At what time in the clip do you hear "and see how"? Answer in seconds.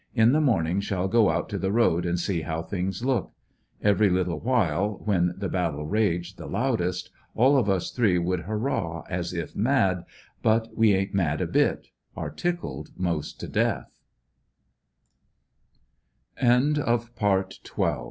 2.07-2.63